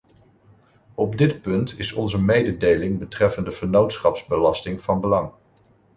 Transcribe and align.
Op 0.95 1.17
dit 1.17 1.41
punt 1.41 1.79
is 1.79 1.93
onze 1.93 2.21
mededeling 2.21 2.99
betreffende 2.99 3.51
vennootschapsbelasting 3.51 4.81
van 4.81 5.01
belang. 5.01 5.31